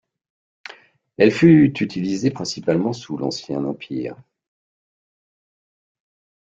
[1.17, 4.15] Elle fut utilisée principalement sous l'Ancien Empire.